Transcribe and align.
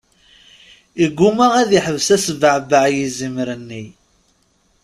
Iguma 1.05 1.47
ad 1.61 1.69
iḥbes 1.79 2.07
asbeɛbeɛ 2.15 2.85
yizimer-nni. 2.95 3.85